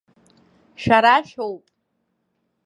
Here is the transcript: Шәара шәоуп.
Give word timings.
Шәара 0.81 1.15
шәоуп. 1.27 1.65